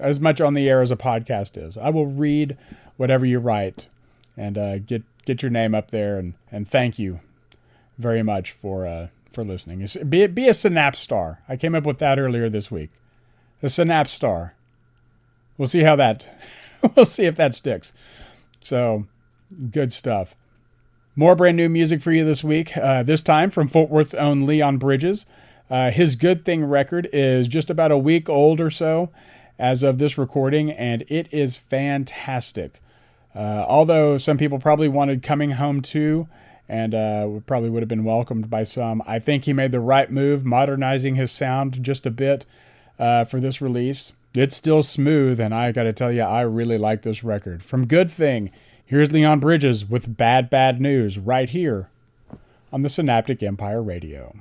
as 0.00 0.20
much 0.20 0.40
on 0.40 0.54
the 0.54 0.68
air 0.68 0.80
as 0.80 0.90
a 0.90 0.96
podcast 0.96 1.62
is. 1.62 1.76
I 1.76 1.90
will 1.90 2.06
read 2.06 2.56
whatever 2.96 3.26
you 3.26 3.38
write, 3.38 3.88
and 4.36 4.56
uh, 4.56 4.78
get 4.78 5.02
get 5.26 5.42
your 5.42 5.50
name 5.50 5.74
up 5.74 5.90
there, 5.90 6.18
and 6.18 6.34
and 6.50 6.66
thank 6.66 6.98
you 6.98 7.20
very 7.98 8.22
much 8.22 8.52
for 8.52 8.86
uh, 8.86 9.08
for 9.30 9.44
listening. 9.44 9.86
Be 10.08 10.26
be 10.26 10.48
a 10.48 10.54
synapse 10.54 11.00
star. 11.00 11.42
I 11.48 11.56
came 11.56 11.74
up 11.74 11.84
with 11.84 11.98
that 11.98 12.18
earlier 12.18 12.48
this 12.48 12.70
week. 12.70 12.90
A 13.62 13.68
synapse 13.68 14.12
star. 14.12 14.54
We'll 15.58 15.66
see 15.66 15.82
how 15.82 15.96
that. 15.96 16.26
we'll 16.96 17.04
see 17.04 17.24
if 17.24 17.36
that 17.36 17.54
sticks. 17.54 17.92
So 18.62 19.04
Good 19.70 19.92
stuff. 19.92 20.34
More 21.16 21.34
brand 21.34 21.56
new 21.56 21.68
music 21.68 22.02
for 22.02 22.12
you 22.12 22.24
this 22.24 22.44
week. 22.44 22.76
Uh, 22.76 23.02
this 23.02 23.22
time 23.22 23.50
from 23.50 23.66
Fort 23.66 23.90
Worth's 23.90 24.14
own 24.14 24.46
Leon 24.46 24.78
Bridges. 24.78 25.26
Uh, 25.70 25.90
his 25.90 26.16
Good 26.16 26.44
Thing 26.44 26.64
record 26.64 27.08
is 27.12 27.48
just 27.48 27.70
about 27.70 27.90
a 27.90 27.98
week 27.98 28.28
old 28.28 28.60
or 28.60 28.70
so 28.70 29.10
as 29.58 29.82
of 29.82 29.98
this 29.98 30.16
recording, 30.16 30.70
and 30.70 31.02
it 31.08 31.32
is 31.32 31.56
fantastic. 31.56 32.80
Uh, 33.34 33.64
although 33.66 34.18
some 34.18 34.38
people 34.38 34.58
probably 34.58 34.88
wanted 34.88 35.22
Coming 35.22 35.52
Home 35.52 35.80
too, 35.80 36.28
and 36.68 36.94
uh, 36.94 37.40
probably 37.46 37.70
would 37.70 37.82
have 37.82 37.88
been 37.88 38.04
welcomed 38.04 38.50
by 38.50 38.62
some, 38.62 39.02
I 39.06 39.18
think 39.18 39.44
he 39.44 39.52
made 39.52 39.72
the 39.72 39.80
right 39.80 40.10
move, 40.10 40.44
modernizing 40.44 41.14
his 41.16 41.32
sound 41.32 41.82
just 41.82 42.06
a 42.06 42.10
bit 42.10 42.44
uh, 42.98 43.24
for 43.24 43.40
this 43.40 43.60
release. 43.60 44.12
It's 44.34 44.56
still 44.56 44.82
smooth, 44.82 45.40
and 45.40 45.54
I 45.54 45.72
got 45.72 45.84
to 45.84 45.92
tell 45.92 46.12
you, 46.12 46.22
I 46.22 46.42
really 46.42 46.78
like 46.78 47.02
this 47.02 47.24
record. 47.24 47.62
From 47.62 47.86
Good 47.86 48.10
Thing, 48.10 48.50
Here's 48.88 49.12
Leon 49.12 49.40
Bridges 49.40 49.84
with 49.84 50.16
Bad 50.16 50.48
Bad 50.48 50.80
News 50.80 51.18
right 51.18 51.50
here 51.50 51.90
on 52.72 52.80
the 52.80 52.88
Synaptic 52.88 53.42
Empire 53.42 53.82
Radio. 53.82 54.34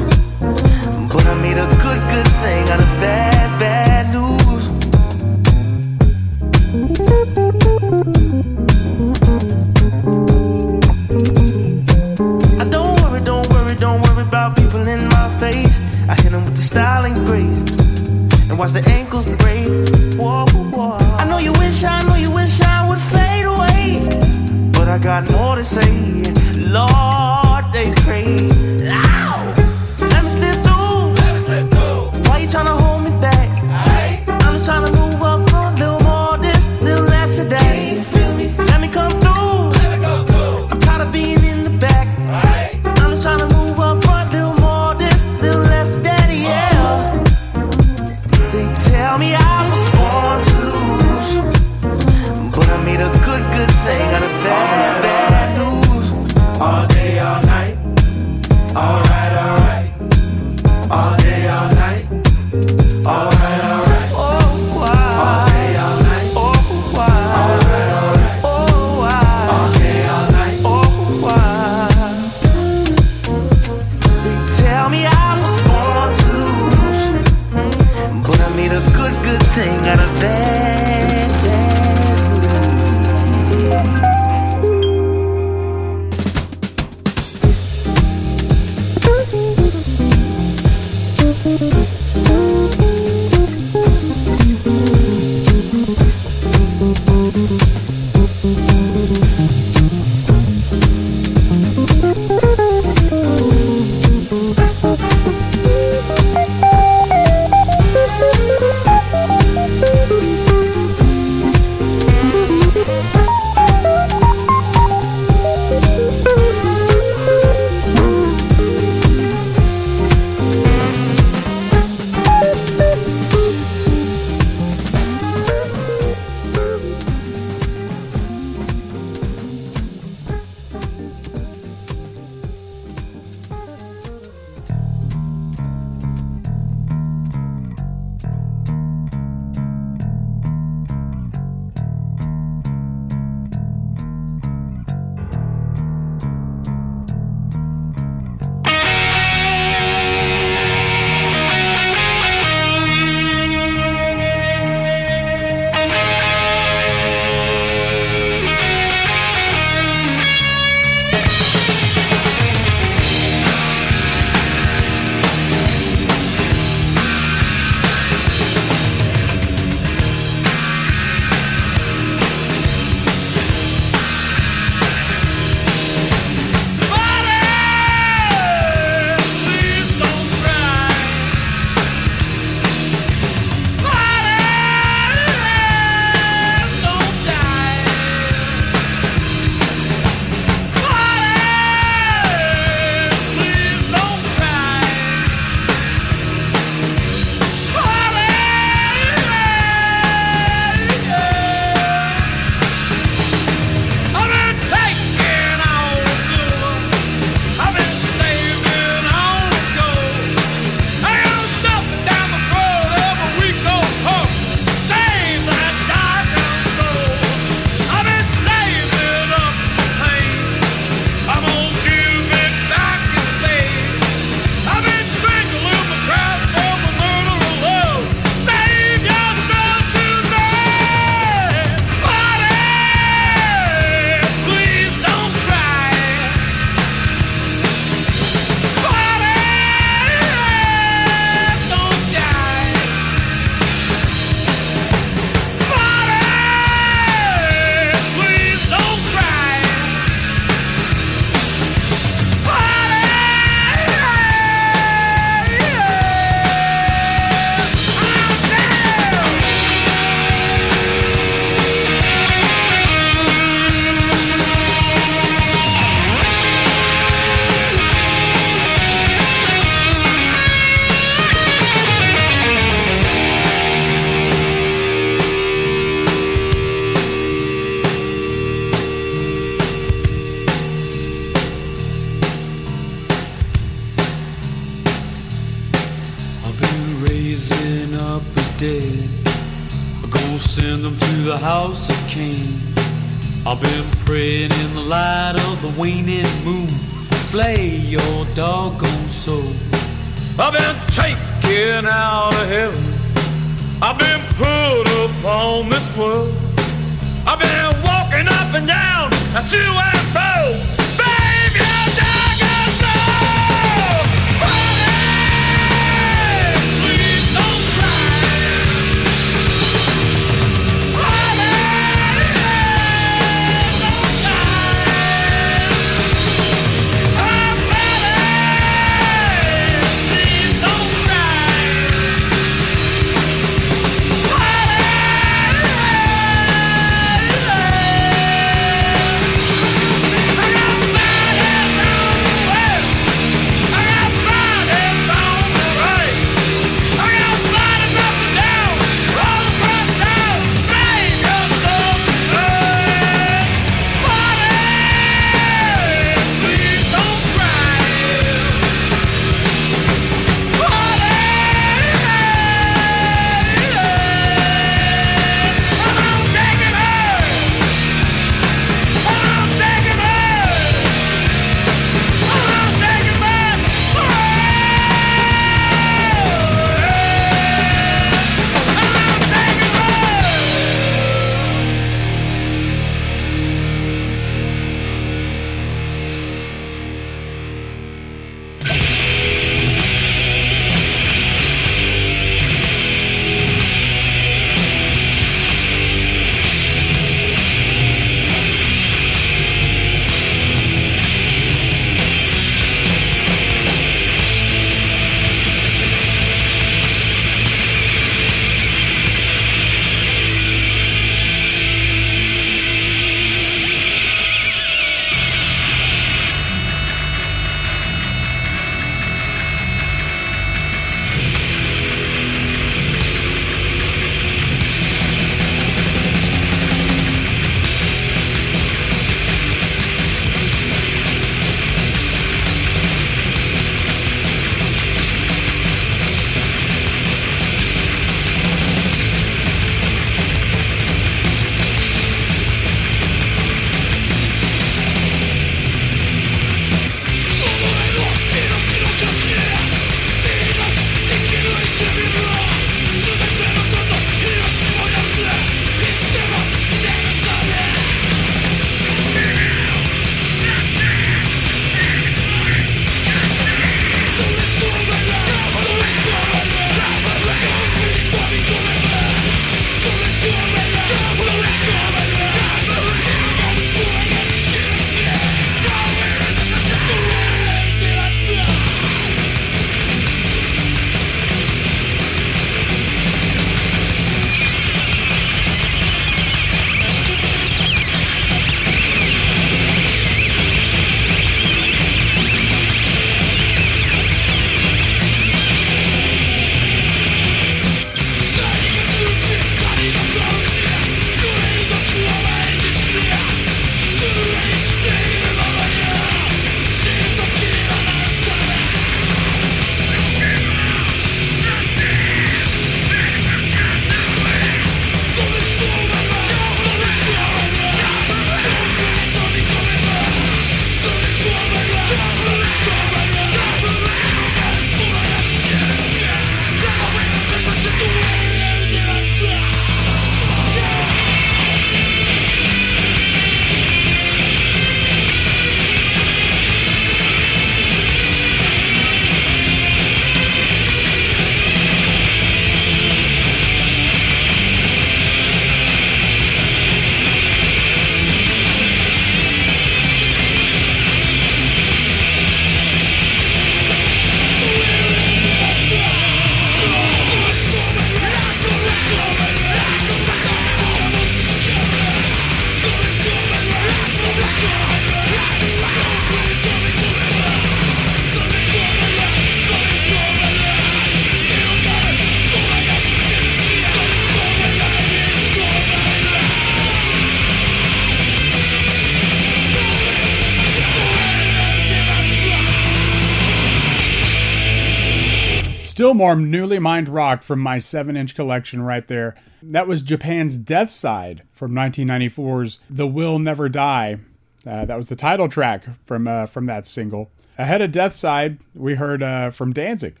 Still 585.78 585.94
more 585.94 586.16
newly 586.16 586.58
mined 586.58 586.88
rock 586.88 587.22
from 587.22 587.38
my 587.38 587.58
7 587.58 587.96
inch 587.96 588.16
collection 588.16 588.62
right 588.62 588.84
there. 588.88 589.14
That 589.40 589.68
was 589.68 589.80
Japan's 589.80 590.36
Death 590.36 590.72
Side 590.72 591.22
from 591.30 591.52
1994's 591.52 592.58
The 592.68 592.88
Will 592.88 593.20
Never 593.20 593.48
Die. 593.48 593.98
Uh, 594.44 594.64
that 594.64 594.76
was 594.76 594.88
the 594.88 594.96
title 594.96 595.28
track 595.28 595.66
from 595.84 596.08
uh, 596.08 596.26
from 596.26 596.46
that 596.46 596.66
single. 596.66 597.12
Ahead 597.38 597.62
of 597.62 597.70
Death 597.70 597.92
Side, 597.92 598.38
we 598.56 598.74
heard 598.74 599.04
uh, 599.04 599.30
from 599.30 599.52
Danzig, 599.52 600.00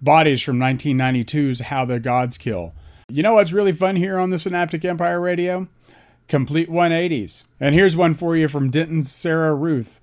Bodies 0.00 0.42
from 0.42 0.60
1992's 0.60 1.58
How 1.58 1.84
the 1.84 1.98
Gods 1.98 2.38
Kill. 2.38 2.72
You 3.08 3.24
know 3.24 3.34
what's 3.34 3.52
really 3.52 3.72
fun 3.72 3.96
here 3.96 4.20
on 4.20 4.30
the 4.30 4.38
Synaptic 4.38 4.84
Empire 4.84 5.20
Radio? 5.20 5.66
Complete 6.28 6.70
180s. 6.70 7.42
And 7.58 7.74
here's 7.74 7.96
one 7.96 8.14
for 8.14 8.36
you 8.36 8.46
from 8.46 8.70
Denton's 8.70 9.10
Sarah 9.10 9.56
Ruth. 9.56 9.98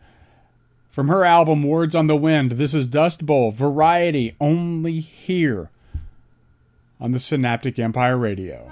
From 0.93 1.07
her 1.07 1.25
album 1.25 1.63
Words 1.63 1.95
on 1.95 2.05
the 2.05 2.15
Wind, 2.15 2.51
this 2.51 2.75
is 2.75 2.85
Dust 2.85 3.25
Bowl 3.25 3.49
Variety 3.51 4.35
only 4.39 4.99
here 4.99 5.71
on 7.01 7.09
the 7.09 7.19
Synaptic 7.19 7.79
Empire 7.79 8.15
Radio. 8.15 8.69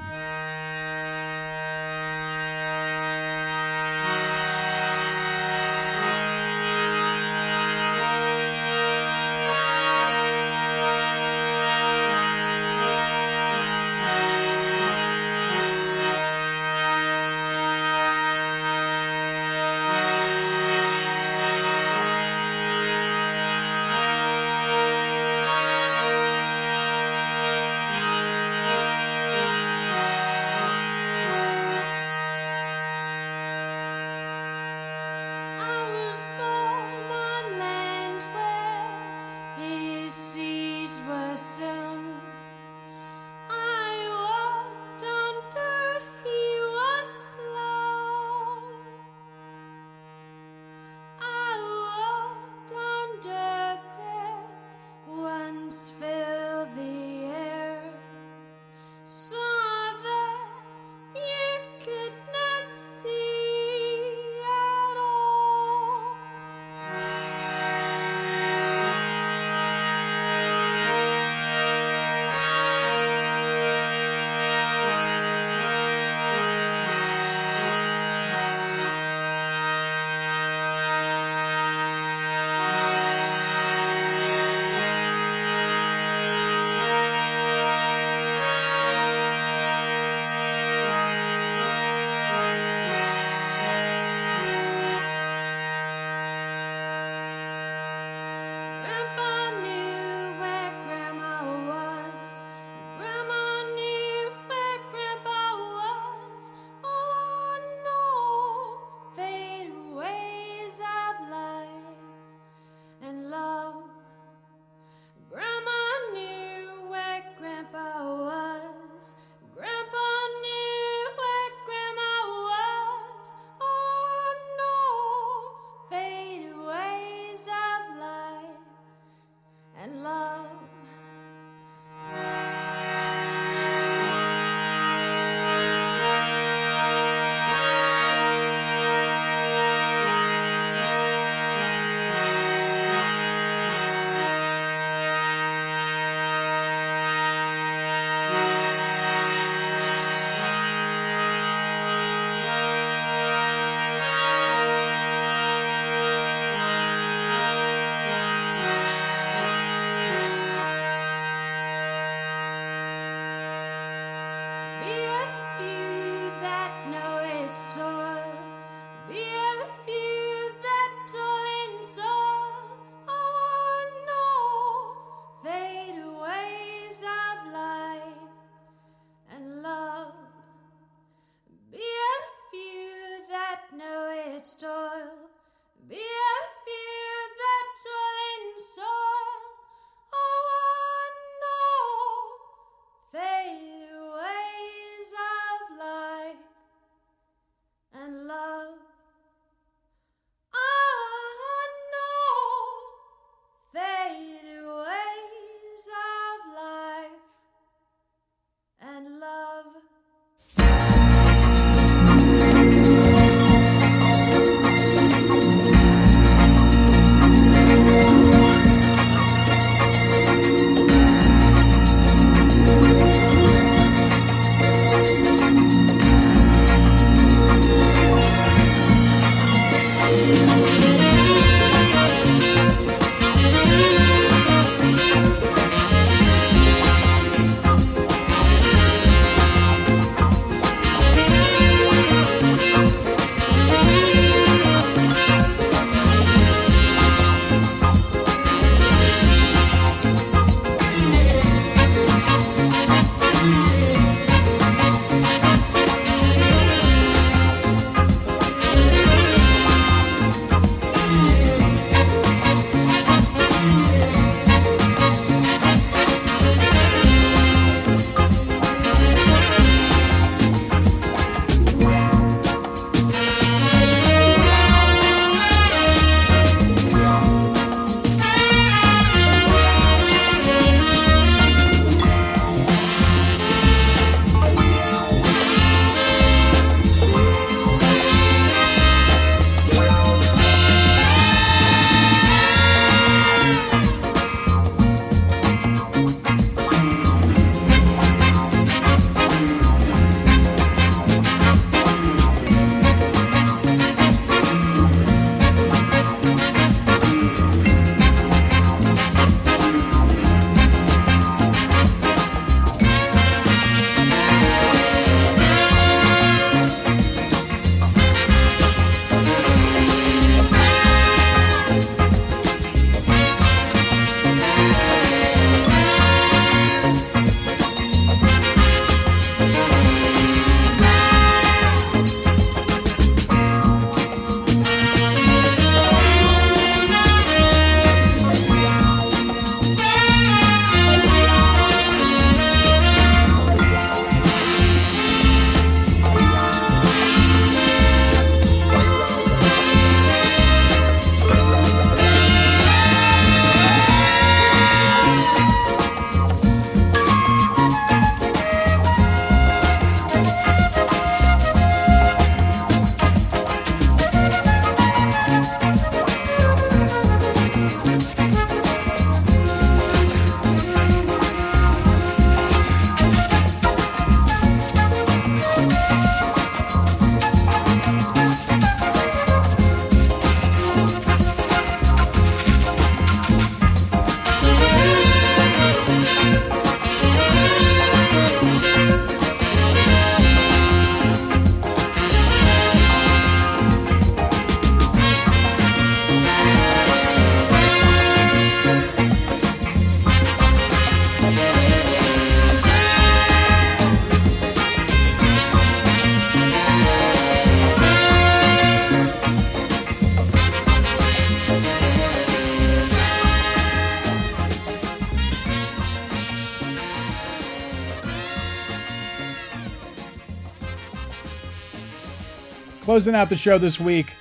Closing 422.92 423.16
out 423.16 423.30
the 423.30 423.38
show 423.38 423.58
this 423.58 423.80
week 423.80 424.16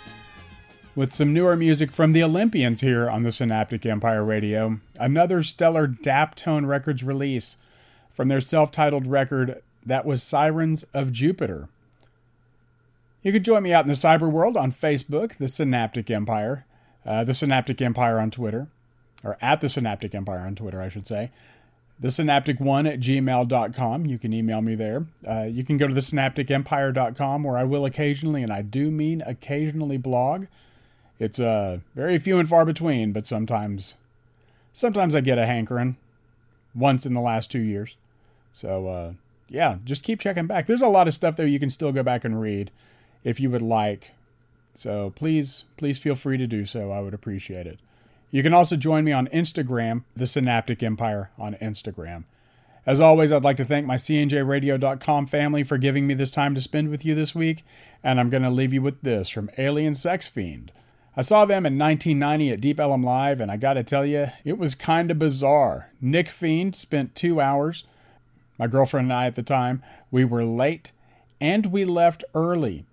with 0.95 1.13
some 1.13 1.33
newer 1.33 1.57
music 1.57 1.91
from 1.91 2.13
the 2.13 2.23
Olympians 2.23 2.83
here 2.83 3.11
on 3.11 3.25
the 3.25 3.33
Synaptic 3.33 3.85
Empire 3.85 4.23
Radio. 4.23 4.79
Another 4.95 5.43
stellar 5.43 5.89
Daptone 5.89 6.69
Records 6.69 7.03
release 7.03 7.57
from 8.13 8.29
their 8.29 8.41
self 8.41 8.71
titled 8.71 9.09
record 9.09 9.61
that 9.85 10.07
was 10.07 10.23
Sirens 10.23 10.85
of 10.95 11.11
Jupiter. 11.11 11.69
You 13.25 13.33
can 13.33 13.43
join 13.43 13.65
me 13.65 13.73
out 13.73 13.87
in 13.87 13.89
the 13.89 13.95
cyber 13.95 14.31
world 14.31 14.57
on 14.57 14.71
Facebook, 14.71 15.39
the 15.39 15.49
Synaptic 15.49 16.09
Empire, 16.09 16.65
uh, 17.05 17.25
the 17.25 17.35
Synaptic 17.35 17.83
Empire 17.83 18.21
on 18.21 18.31
Twitter, 18.31 18.69
or 19.25 19.37
at 19.43 19.61
the 19.61 19.69
Synaptic 19.69 20.15
Empire 20.15 20.47
on 20.47 20.55
Twitter, 20.55 20.81
I 20.81 20.89
should 20.89 21.09
say. 21.09 21.33
The 22.01 22.09
Synaptic1 22.09 22.91
at 22.91 23.01
gmail.com. 23.01 24.07
You 24.07 24.19
can 24.19 24.33
email 24.33 24.63
me 24.63 24.75
there. 24.75 25.05
Uh, 25.27 25.43
you 25.43 25.63
can 25.63 25.77
go 25.77 25.87
to 25.87 25.93
the 25.93 26.01
synapticempire.com 26.01 27.45
where 27.45 27.59
I 27.59 27.65
will 27.65 27.85
occasionally, 27.85 28.43
and 28.43 28.53
I 28.53 28.63
do 28.63 28.91
mean 28.91 29.23
occasionally, 29.27 29.99
blog. 29.99 30.47
It's 31.19 31.39
uh, 31.39 31.81
very 31.95 32.19
few 32.19 32.39
and 32.39 32.49
far 32.49 32.65
between, 32.65 33.13
but 33.13 33.27
sometimes 33.27 33.97
sometimes 34.73 35.15
I 35.15 35.21
get 35.21 35.39
a 35.39 35.45
hankering 35.45 35.97
once 36.75 37.05
in 37.05 37.13
the 37.13 37.21
last 37.21 37.51
two 37.51 37.61
years. 37.61 37.97
So, 38.53 38.89
uh, 38.89 39.13
yeah, 39.49 39.77
just 39.85 40.03
keep 40.03 40.21
checking 40.21 40.47
back. 40.47 40.67
There's 40.67 40.81
a 40.81 40.89
lot 40.89 41.07
of 41.07 41.15
stuff 41.15 41.37
there 41.37 41.47
you 41.47 41.61
can 41.61 41.71
still 41.71 41.93
go 41.93 42.03
back 42.03 42.25
and 42.25 42.41
read 42.41 42.71
if 43.25 43.39
you 43.39 43.51
would 43.51 43.63
like. 43.63 44.13
So 44.75 45.13
please, 45.15 45.65
please 45.77 45.99
feel 45.99 46.15
free 46.15 46.39
to 46.39 46.47
do 46.47 46.65
so. 46.65 46.91
I 46.91 47.01
would 47.01 47.13
appreciate 47.13 47.67
it. 47.67 47.79
You 48.31 48.43
can 48.43 48.55
also 48.55 48.77
join 48.77 49.05
me 49.05 49.13
on 49.13 49.27
Instagram, 49.29 50.05
the 50.17 50.27
Synaptic 50.27 50.83
Empire 50.83 51.31
on 51.39 51.55
Instagram. 51.55 52.25
As 52.87 53.01
always, 53.01 53.31
I'd 53.31 53.45
like 53.45 53.57
to 53.59 53.65
thank 53.65 53.87
my 53.87 53.97
CNJRadio.com 53.97 55.27
family 55.27 55.63
for 55.63 55.79
giving 55.79 56.07
me 56.07 56.15
this 56.15 56.31
time 56.31 56.55
to 56.55 56.61
spend 56.61 56.91
with 56.91 57.05
you 57.05 57.15
this 57.15 57.35
week, 57.35 57.63
and 58.03 58.19
I'm 58.19 58.31
going 58.31 58.43
to 58.43 58.51
leave 58.51 58.73
you 58.73 58.83
with 58.83 59.03
this 59.03 59.29
from 59.29 59.51
Alien 59.59 59.95
Sex 59.95 60.29
Fiend. 60.29 60.73
I 61.17 61.23
saw 61.23 61.45
them 61.45 61.67
in 61.67 61.77
1990 61.77 62.51
at 62.51 62.61
Deep 62.61 62.79
Ellum 62.79 63.03
Live, 63.03 63.41
and 63.41 63.51
I 63.51 63.57
gotta 63.57 63.83
tell 63.83 64.07
you, 64.07 64.29
it 64.45 64.57
was 64.57 64.77
kinda 64.77 65.15
bizarre. 65.15 65.91
Nick 66.01 66.29
Fiend 66.29 66.77
spent 66.77 67.17
two 67.17 67.41
hours, 67.41 67.85
my 68.59 68.69
girlfriend 68.69 69.07
and 69.07 69.13
I 69.13 69.27
at 69.27 69.35
the 69.35 69.43
time, 69.43 69.83
we 70.11 70.25
were 70.25 70.45
late, 70.45 70.93
and 71.41 71.67
we 71.67 71.85
left 71.85 72.23
early. 72.35 72.85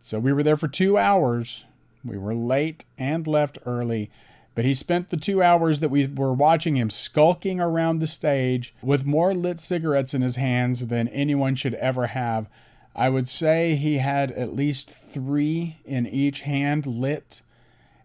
So 0.00 0.18
we 0.18 0.32
were 0.32 0.42
there 0.42 0.56
for 0.56 0.68
two 0.68 0.96
hours. 0.96 1.64
We 2.04 2.16
were 2.16 2.34
late 2.34 2.84
and 2.96 3.26
left 3.26 3.58
early. 3.66 4.10
But 4.54 4.64
he 4.64 4.74
spent 4.74 5.08
the 5.08 5.16
two 5.16 5.42
hours 5.42 5.80
that 5.80 5.90
we 5.90 6.06
were 6.06 6.34
watching 6.34 6.76
him 6.76 6.90
skulking 6.90 7.58
around 7.58 7.98
the 7.98 8.06
stage 8.06 8.74
with 8.82 9.06
more 9.06 9.34
lit 9.34 9.58
cigarettes 9.58 10.12
in 10.12 10.20
his 10.20 10.36
hands 10.36 10.88
than 10.88 11.08
anyone 11.08 11.54
should 11.54 11.74
ever 11.74 12.08
have. 12.08 12.48
I 12.94 13.08
would 13.08 13.26
say 13.26 13.76
he 13.76 13.98
had 13.98 14.30
at 14.32 14.54
least 14.54 14.90
three 14.90 15.78
in 15.86 16.06
each 16.06 16.40
hand 16.40 16.86
lit 16.86 17.40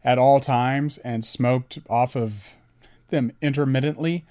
at 0.06 0.18
all 0.18 0.40
times 0.40 0.98
and 1.00 1.26
smoked 1.26 1.80
off 1.90 2.16
of 2.16 2.48
them 3.10 3.34
intermittently. 3.42 4.24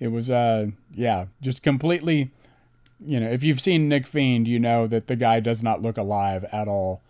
It 0.00 0.08
was, 0.08 0.30
uh, 0.30 0.68
yeah, 0.92 1.26
just 1.40 1.62
completely, 1.62 2.30
you 2.98 3.20
know, 3.20 3.30
if 3.30 3.44
you've 3.44 3.60
seen 3.60 3.88
Nick 3.88 4.06
Fiend, 4.06 4.48
you 4.48 4.58
know 4.58 4.88
that 4.88 5.06
the 5.06 5.16
guy 5.16 5.38
does 5.38 5.62
not 5.62 5.82
look 5.82 5.96
alive 5.96 6.44
at 6.50 6.66
all. 6.66 7.00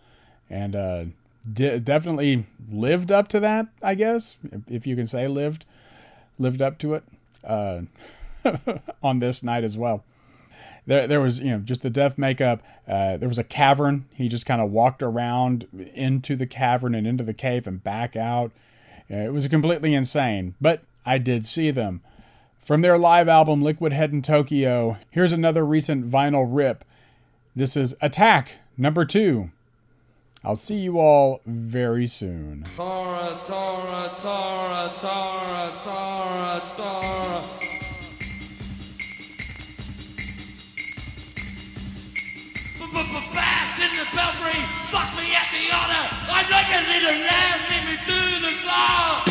And, 0.47 0.75
uh, 0.75 1.05
de- 1.51 1.79
definitely 1.79 2.45
lived 2.71 3.11
up 3.11 3.27
to 3.29 3.39
that, 3.39 3.67
I 3.81 3.95
guess, 3.95 4.37
if, 4.67 4.85
you 4.85 4.95
can 4.95 5.07
say 5.07 5.27
lived, 5.27 5.65
lived 6.37 6.61
up 6.61 6.77
to 6.79 6.95
it, 6.95 7.03
uh, 7.43 7.81
on 9.03 9.19
this 9.19 9.43
night 9.43 9.63
as 9.63 9.77
well 9.77 10.03
there 10.85 11.07
there 11.07 11.21
was 11.21 11.39
you 11.39 11.51
know 11.51 11.59
just 11.59 11.81
the 11.81 11.89
death 11.89 12.17
makeup. 12.17 12.61
Uh, 12.87 13.17
there 13.17 13.29
was 13.29 13.37
a 13.37 13.43
cavern. 13.43 14.05
He 14.13 14.27
just 14.27 14.45
kind 14.45 14.61
of 14.61 14.71
walked 14.71 15.03
around 15.03 15.67
into 15.93 16.35
the 16.35 16.47
cavern 16.47 16.95
and 16.95 17.07
into 17.07 17.23
the 17.23 17.33
cave 17.33 17.67
and 17.67 17.83
back 17.83 18.15
out. 18.15 18.51
It 19.09 19.33
was 19.33 19.47
completely 19.47 19.93
insane. 19.93 20.55
But 20.59 20.83
I 21.05 21.17
did 21.17 21.45
see 21.45 21.71
them 21.71 22.01
from 22.61 22.81
their 22.81 22.97
live 22.97 23.27
album 23.27 23.61
Liquid 23.61 23.93
Head 23.93 24.11
in 24.11 24.21
Tokyo. 24.21 24.97
Here's 25.09 25.33
another 25.33 25.65
recent 25.65 26.09
vinyl 26.09 26.45
rip. 26.47 26.85
This 27.55 27.75
is 27.75 27.95
Attack 28.01 28.53
number 28.77 29.05
two. 29.05 29.51
I'll 30.43 30.55
see 30.55 30.77
you 30.77 30.99
all 30.99 31.41
very 31.45 32.07
soon. 32.07 32.65
In 43.81 43.89
the 43.97 44.05
belfry, 44.13 44.53
fuck 44.91 45.09
me 45.17 45.33
at 45.33 45.49
the. 45.51 45.63
I'm 45.73 46.47
like 46.51 46.69
a 46.69 46.81
little 46.87 47.17
lamb, 47.25 47.59
lead 47.71 47.85
me 47.87 47.95
to 48.05 48.41
the. 49.25 49.30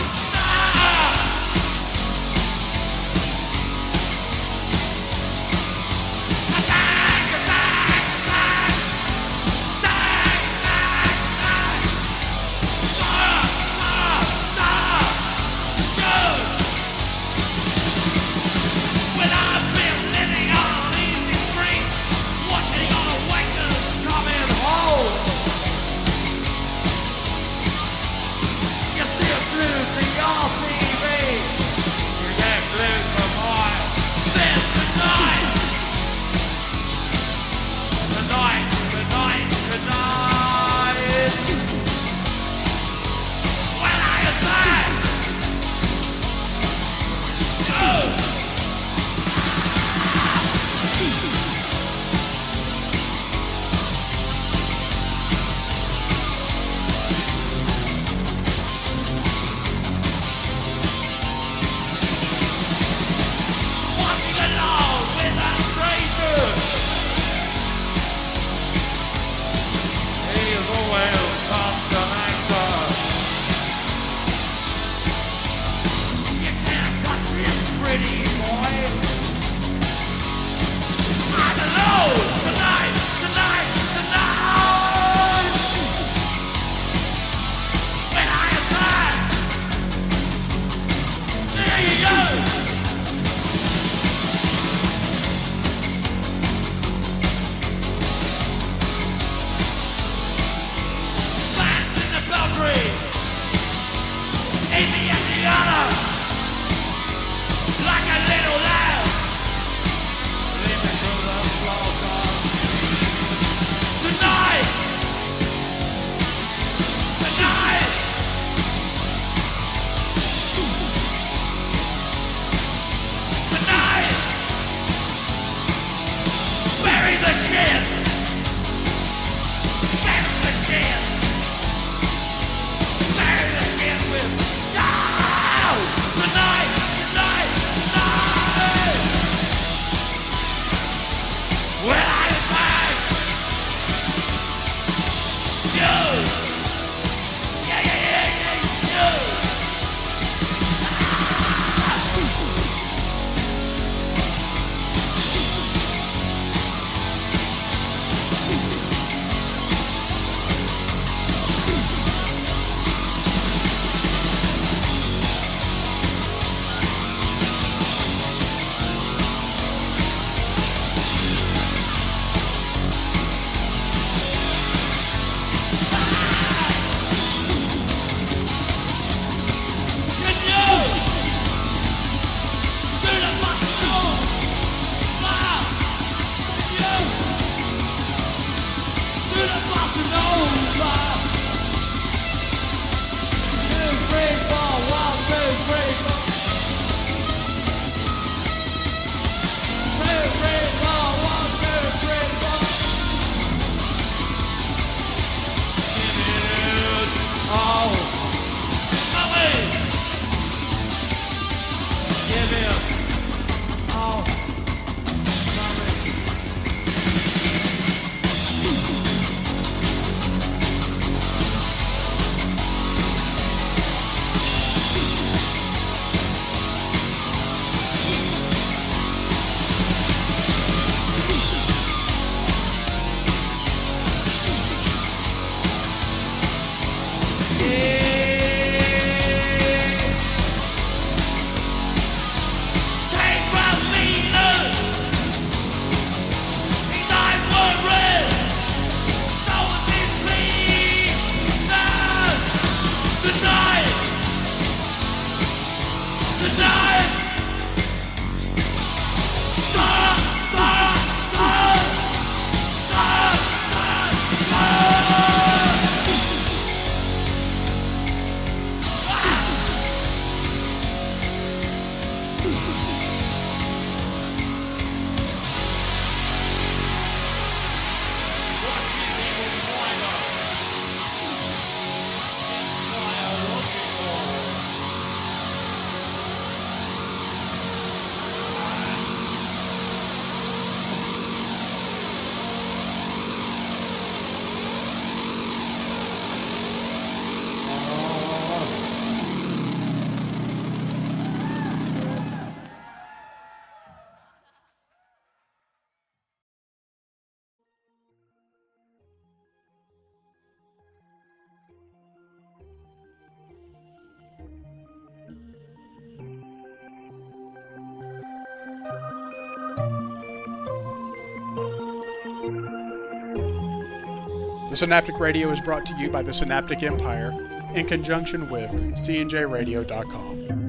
The 324.70 324.76
Synaptic 324.76 325.18
Radio 325.18 325.50
is 325.50 325.58
brought 325.58 325.84
to 325.86 325.96
you 325.96 326.10
by 326.10 326.22
the 326.22 326.32
Synaptic 326.32 326.84
Empire 326.84 327.32
in 327.74 327.86
conjunction 327.86 328.48
with 328.48 328.70
cnjradio.com. 328.70 330.59